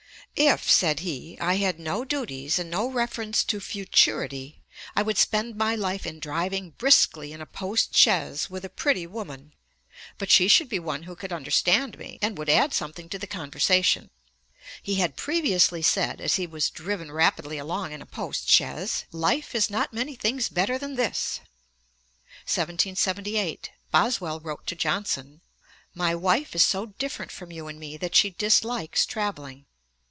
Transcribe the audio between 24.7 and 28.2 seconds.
Johnson: 'My wife is so different from you and me that